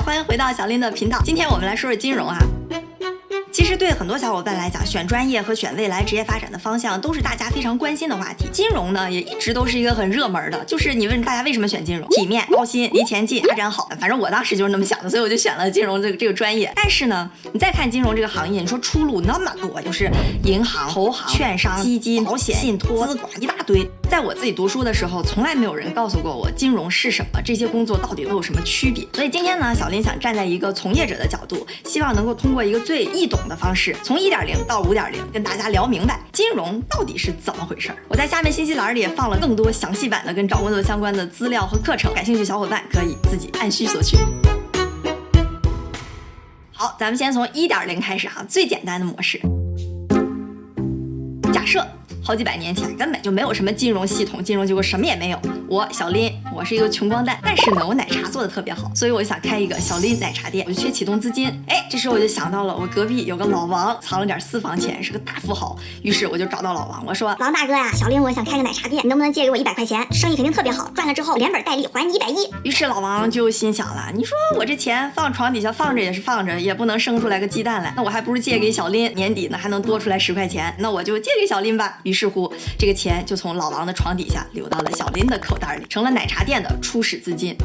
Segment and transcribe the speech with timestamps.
[0.00, 1.20] 欢迎回到小林的频道。
[1.24, 2.38] 今天我们来说说金融啊。
[3.50, 8.46] 其实对很多小伙伴来讲，选专业和选未来职业发展的方向都是大家非常关心的话题。
[8.52, 10.64] 金融呢，也一直都是一个很热门的。
[10.64, 13.88] 就是你问大家为什么选金融，体面、高薪、离钱近、发展好。
[13.98, 16.72] 反正我当时就是那么想的，所以我就选了金融这个这个专业。
[16.76, 20.08] 但是呢，你再看金融这个行业，你说出路那么多，就是
[20.44, 23.90] 银行、投行、券商、基金、保险、信托、资管一大堆。
[24.08, 29.06] 在我自己读书的时候，从来没有人告诉过我金融是什么，这些工作到底都有什么区别。
[29.12, 37.96] 所以今天呢，小林想站在一个从业者的角度，希望能够通过一个最易懂的方式，从一点零到五点零，跟大家聊明白金融到底是怎么回事儿。
[38.08, 44.16] 我在下面信息栏里也放了更多详细版的跟找工作相关的资料和课程，感兴趣小伙伴可以自己按需索取。
[46.72, 49.40] 好，咱们先从一点零开始哈，最简单的模式。
[51.52, 51.86] 假设。
[52.28, 55.40] 好几百年前根本就没有什么金融系统，金融机构什么也没有。
[55.66, 61.48] 我小林，我是一个穷光蛋，但是呢，我奶茶做的特别好，所以我就想开一个小林奶茶店，我就缺启动资金。
[61.68, 65.74] 哎，这时候我就想到了，我隔壁有个老王，藏了点私房钱，是个大富豪。
[66.02, 70.06] 于是我就找到老王，我说：王大哥呀，小林我想开个奶茶店，你能不能借给我一百块钱？
[70.12, 72.50] 生意肯定特别好，赚了之后连本带利还你一百亿。
[72.62, 82.00] 于是老王就心想了，你说我这钱放床底下放着也是放着，也不能生出来个鸡蛋来，那我还不如借给小林，年底呢还能多出来十块钱，那我就借给小林吧。
[82.02, 82.98] 于是似乎，这个。
[82.98, 87.56] 钱就从老王的床底下流到了小林的口袋里，成了奶茶店的初始资金。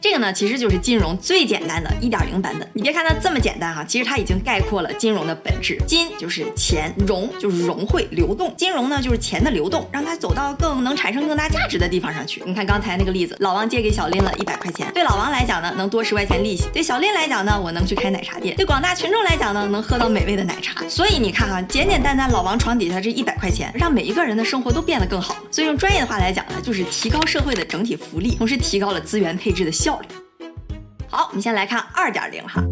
[0.00, 2.68] 这个呢，其实就是金融最简单的一点零版本。
[2.72, 5.76] 你别看它这么简单哈，其实它已经概括了金融的本质。
[5.86, 8.54] 金就是钱，融就是融汇流动。
[8.56, 12.42] 金融呢，就是钱的流动，让它走到更能产生更大价值的地方上去。
[12.46, 20.88] 你看刚才那个例子，老王借给小林了一百块钱，对老王来讲呢，能多十块钱利息；对小林来讲呢，我能去开奶茶店；对广大群众来讲呢，能喝到美味的奶茶。
[20.88, 25.36] 所以你看哈，简简单单老王床底下这一百块钱，让每一个人的生活都变得更好。
[25.50, 30.06] 所以用专业的话来讲呢，就是提高社会的整体福利，同时提高了资源配置的效效率。
[31.08, 32.62] 好，我们先来看二点零哈。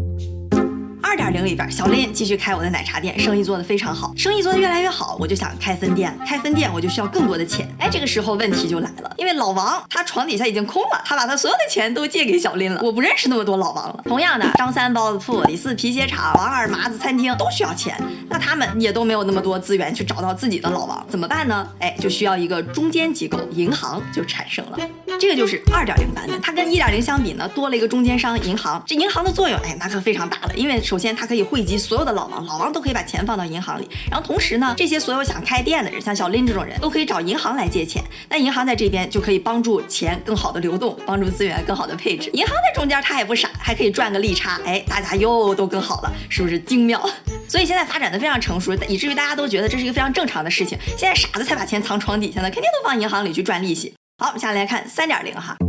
[1.01, 7.67] 二点零里边，小林继续开我的奶茶店，生意做得非常好，生意做得越来越好，我就想开分店，开分店我就需要更多的钱。
[7.79, 14.03] 哎，这个时候问题就来了，因为老王他床底下已经空了，他把他所有的钱都借给小林了，我不认识那么多老王了。
[14.03, 17.99] 同样的，张三包子铺、李四皮鞋厂、王二麻子餐厅都需要钱，
[18.29, 21.67] 那他们也都没有那么多资源去找到自己的老王，怎么办呢？
[21.79, 24.77] 哎，就需要一个中间机构，银行就产生了。
[25.19, 28.81] 这个就是二点零版本，它跟一点零相比呢，多了一个中间商银行。
[28.85, 33.89] 这银行的作用，哎，那可非常大了，因为首先它可以汇集所有的老王，老王都可以把钱放到银行里。
[34.11, 38.03] 然后同时呢，这些所有想开店的人，像小林这种人都可以找银行来借钱。
[38.29, 42.29] 那银行在这边就可以帮助钱更好的流动，帮助资源更好的配置。
[42.33, 44.59] 银行在中间，它也不傻，还可以赚个利差。
[44.65, 47.03] 哎，大家又都更好了，是不是精妙？
[47.49, 50.77] 所以现在发展的非常成熟，以至于大家都觉得这是一个非常正常的事情。
[50.97, 53.93] 现在傻子才把钱藏床底下呢，肯定都放银行里去赚利息。
[54.19, 55.66] 好，我们下来看三点零哈。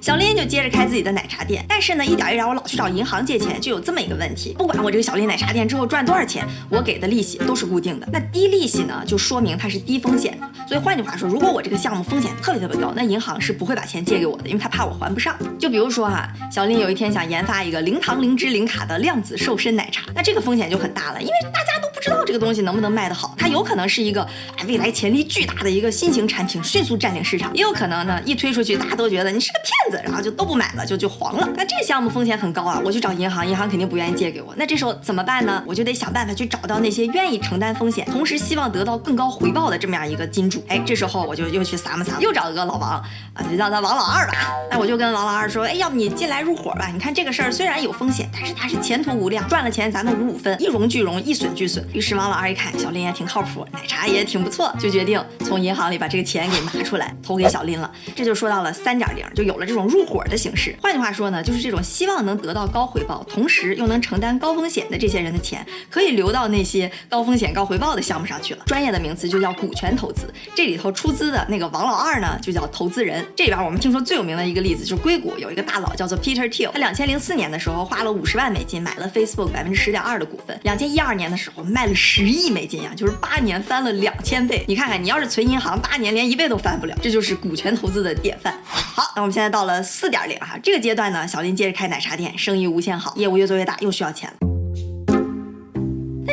[0.00, 8.08] 小林就接着开自己的奶茶店，但是呢，一点一点我老去找银行借钱，就有这么一个问题：不管我这个小林奶茶店之后赚多少钱，我给的利息都是固定的。
[8.10, 10.38] 那低利息呢，就说明它是低风险。
[10.66, 15.36] 所以换句话说，如果我这个项目风险特别特别高，那银行是不会把钱借给我的，因为他怕我还不上。
[15.58, 24.26] 就比如说哈，小林有一天想研发一个零糖零脂零卡的量子瘦身奶茶，那这个风险就很大了，因为大家都不知道这个东西能不能卖得好，它有可能是一个
[24.66, 30.70] 未来潜力巨大的一个新型产品，迅速占领市场，也有可能呢一推出去，大家都觉得你是个骗子，然后就都不买。
[30.74, 35.60] 了就就黄了，那这项目风险很高啊，我去找银行，银行肯定不愿意借给我，那这时候怎么办呢？
[35.66, 40.62] 我就得想办法去找到那些愿意承担风险，同时希望得到更高回报的这么样一个金主。
[40.68, 44.34] 哎，这时候我就又去撒么撒，又找了个老王啊，就叫他王老二吧。
[44.70, 46.88] 那我就跟王老二说，哎，要不你进来入伙吧？
[46.92, 51.84] 你看这个事儿虽然有风险，但是它是前途无量，赚了钱咱们五五分，一荣俱荣，一损俱损。
[51.92, 57.90] 于是王老二一看小林也挺靠谱，奶茶也挺不错，就决定从银行里把这个钱给拿出来投给小林了。
[58.14, 60.74] 这就说到了三点零，就有了这种入伙的形式。
[60.80, 61.40] 换句话说呢。
[61.42, 68.62] 就是这种希望能得到高回报，同时又能承担高风险的这些人的钱，可以流到那些高风险高回报的项目上去了。
[68.66, 70.32] 专业的名词就叫股权投资。
[70.54, 73.24] 这里头出资的那个王老二呢，就叫投资人。
[73.34, 84.62] 这里边我们听说最有名的一个例子就是硅谷有一个大佬叫做 Peter Thiel，他两千零四年的时候花了五十万美金买了 Facebook 百分之十点二的股份，两千一二年的时候卖了十亿美金呀，就是八年翻了两千倍。
[84.68, 88.54] 你看看，你要是存银行，八年连一倍都翻不了，这就是股权投资的典范。
[89.00, 94.49] 好，那我们现在到了四点零哈，这个阶段呢，小林接着开奶茶店，生意无限好，业务越做越大，又需要钱了。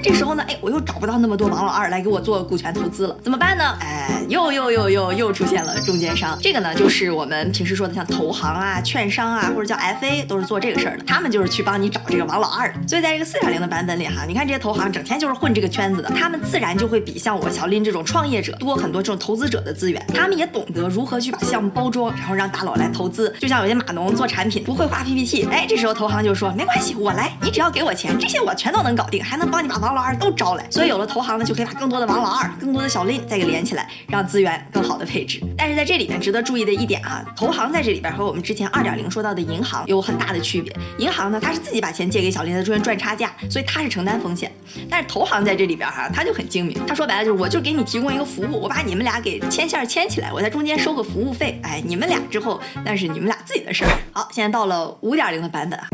[0.08, 3.78] 这时候呢，哎，我又找不到那么多王老二来给我做股权投资了，怎么办呢？
[3.82, 6.40] 哎，又又又又又出现了中间商。
[6.42, 11.04] 这个呢，就是我们平时说的像投行啊、券商啊，或者叫 FA，都是做这个事儿的。
[11.04, 12.74] 他们就是去帮你找这个王老二。
[12.88, 20.02] 所以在这个四点零的版本里哈，你看这些投行整天就是混这个圈子的，他们自然就会比像我小林这种创业者多很多这种投资者的资源。
[20.16, 23.30] 他们也懂得如何去把项目包装，然后让大佬来投资。
[23.42, 30.66] 就像有些码农做产品不会画 PPT，哎，这时候投行就说没关系，我来，你只要给我钱，这些我全都能搞定，还能帮你把王老老二都招来。
[30.70, 35.42] 所以有了投行呢，就可以把更多的王老二、更多的小林再给连起来，让资源更好的配置。
[35.58, 40.74] 但是在这里面值得注意的一点啊，投行在这里边和我们之前二点零说到的银行有很大的区别。
[41.00, 44.52] 银行呢，它是自己把钱借给小林，在中间赚差价，所以它是承担风险。
[44.90, 53.92] 但是投行在这里边哈，他就很精明，他说白了就是我就给你提供一个服务，我把你们俩给牵线牵起来，我在中间收个服务费，哎，你们俩之后那是你们俩自己的事儿。
[54.12, 55.88] 好，现在到了五点零的版本啊。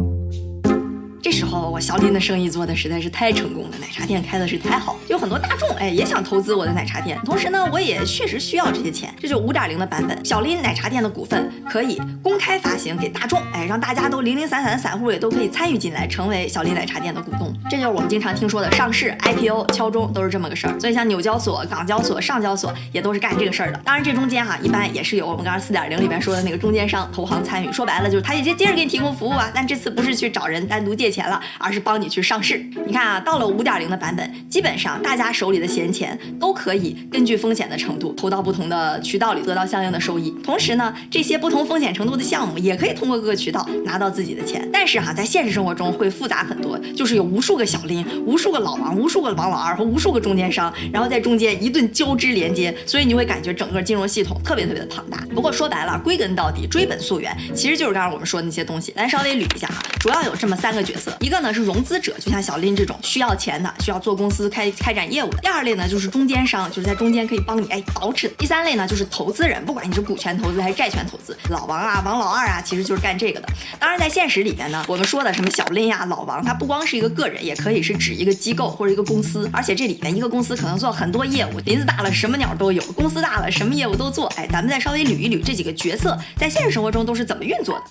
[1.33, 23.81] 时候我小林的生意做的实在是太成功了，奶茶店开的是太好，有很多大众哎也想投资我的奶茶店，同时呢我也确实需要这些钱，这就五点零的版本，小林奶茶店的股份可以公开发行给大众，哎让大家都零零散散的散户也都可以参与进来，成为小林奶茶店的股东，这就是我们经常听说的上市 IPO 敲钟都是这么个事儿，所以像纽交所、港交所、上交所也都是干这个事儿的。
[23.83, 32.63] 当然这中间哈一般也是有我们刚刚四点零里边说的那个中间商投行参与，说白了就是他也接接着给你提供服务啊，但这次不是去找人单独借钱了，而是帮你去上市。
[32.85, 40.29] 你看啊，到了五点零的版本，基本上大家手里的闲钱都可以根据风险的程度投到不同的渠道里，得到相应的收益。
[40.43, 44.67] 同时呢，这些不同风险程度的项目也可以通过各个渠道拿到自己的钱。
[44.71, 55.23] 但是哈，在现实生活中会复杂很多，就是有无数个小林、无数个老王、无数个王老二和无数个中间商，然后在中间一顿交织连接，所以你会感觉整个金融系统特别特别的庞大。
[55.33, 58.93] 不过说白了，归根到底，追本溯源，其实就是刚刚我们说的那些东西。
[58.97, 73.47] 咱稍微捋一下哈，主要有这么三个角色，一个呢是融资者，就像小林这种需要钱的，需要做公司开开展业务的；第二类呢就是中间商，就是在中间可以帮你哎捯饬的；第三类呢就是投资人，不管你是股权投资还是债权投资，老王啊、王老二啊，其实就是干这个的。
[73.79, 84.27] 当然，在现实里面呢，我们说的什么小林呀、老王，他不光是一个个人，也可以是指一个机构或者一个公司，而且这里面一个公司可能做很多业务，林子大了什么鸟都有，公司大了什么业务都做。
[84.35, 87.83] 哎，咱们再稍微捋一捋这几个角色在现实生活中都是怎么运作的。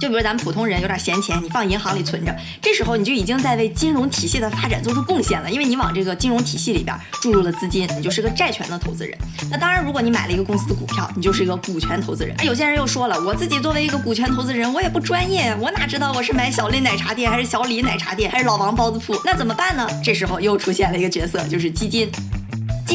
[0.00, 9.16] 就比如咱们普通人有点闲钱，你放银行里存着，这时候你就已经在为金融体系的发展做出贡献了，因为你往这个金融体系里边注入了资金，你就是个债权的投资人。
[9.50, 12.36] 那当然，如果你买了一个公司的股票，你就是一个股权投资人。
[12.44, 19.20] 有些人又说了，我自己作为一个股权投资人，我也不专业，我哪知道我是买小林奶茶店还是小李奶茶店还是老王包子铺？
[19.24, 19.88] 那怎么办呢？
[20.04, 22.10] 这时候又出现了一个角色，就是基金。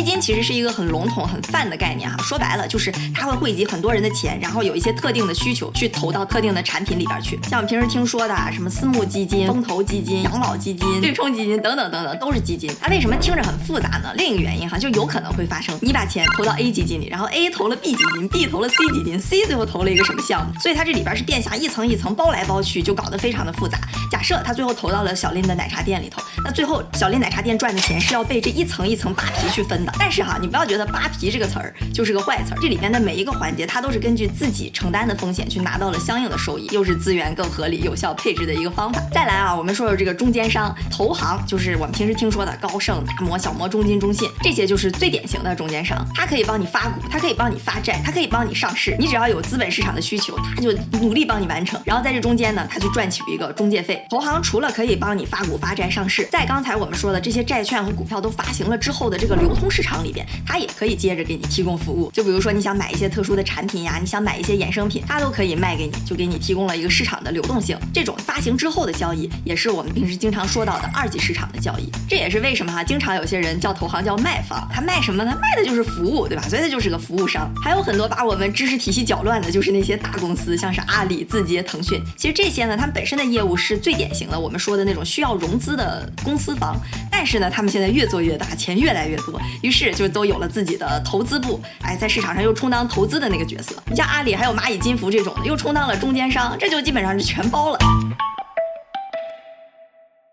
[0.01, 7.39] 基金其实是一个很笼统、很泛的概念哈，说白了就是它会汇集很多人的钱，然后有一些特定的需求去投到特定的产品里边去。
[7.43, 12.71] 像我们平时听说的啊什么私募基金、风投基金、养老基金、对冲基金等等等等，都是基金。
[12.81, 14.11] 它为什么听着很复杂呢？
[14.15, 20.51] 另一个原因哈，就有可能会发生你把钱投到 A 基金里，然后 A 投了 B 基金，B 投了 C 基金，C 最后投了一个什么项目？
[20.59, 23.77] 所以它这里边是殿下一层一层包来包去，就搞得非常的复杂。
[24.09, 29.90] 假设他最后投到了小林的奶茶店里头，那最后小林奶茶店赚的钱是要被这一层一层扒皮去分的。
[29.99, 30.71] 但是哈，你不要。
[30.71, 39.01] 觉得扒皮这个词儿就是个坏词儿，这里面的每一个环节，它都是根据自己承担的风险去拿到了相应的收益，又是资源更合理、有效配置的一个方法。
[39.11, 46.07] 再来啊，我们说说这个中间商、投行，就是我们平时听说的高盛、大摩、小摩、中金、中信，这些就是最典型的中间商。
[46.15, 48.95] 它可以帮你发股，它可以帮你发债，它可以帮你上市。
[48.97, 50.71] 你只要有资本市场的需求，它就
[51.01, 51.81] 努力帮你完成。
[51.83, 54.01] 然后在这中间呢，它去赚取一个中介费。
[54.09, 62.11] 投行除了可以帮你发股、发债、上市，在刚才我们说的这些债券和股票都发行了之后的这个流通市场里边，它也可以接着给你提供服务。
[62.11, 67.77] 就比如说你想买一些特殊的产品呀，你想买一些衍生品，它都可以卖给你，就给你提供了一个市场的流动性。
[67.93, 71.89] 这种发行之后的交易，也是我们平时经常说到的二级市场的交易。
[72.09, 75.31] 这也是为什么哈，经常有些人叫投行叫卖方，他卖什么呢？
[75.41, 76.43] 卖的就是服务，对吧？
[76.49, 77.49] 所以他就是个服务商。
[77.63, 82.01] 还有很多把我们知识体系搅乱的，就是那些大公司，像是阿里、字节、腾讯。
[82.17, 86.75] 其实这些呢，他们本身的业务是最典型的，我们说的那种需要融资的公司房。
[87.21, 91.61] 但是呢，他们现在越做越大，钱越来越多，于是就都有了自己的投资部。
[91.83, 93.75] 哎，在市场上又充当投资的那个角色。
[93.91, 97.77] 你像阿里还有蚂蚁金服这种，又充当了中间商，这就基本上是全包了。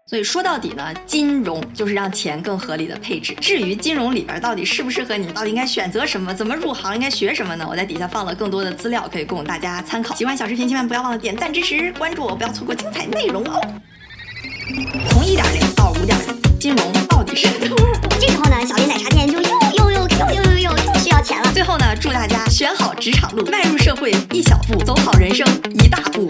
[0.07, 3.35] 所以说到底呢，金融就是让钱更合理的配置。
[3.35, 7.66] 至于金融里边到底适不适合你，到底应该选择什么，怎么入行，应该学什么呢？
[7.68, 10.14] 我在底下放了更多的资料，可以供大家参考。
[10.14, 13.61] 喜欢小视频，千万不要忘了点赞支持，关注我，不要错过精彩内容哦。
[15.11, 17.48] 从一点零到五点零，金融到底是？
[18.20, 21.52] 这时候呢，小林奶茶店就又又又又又又又又需要钱了。
[21.52, 26.26] 最后呢，祝大家选好职场路，迈入社会一小步，走好人生一大步。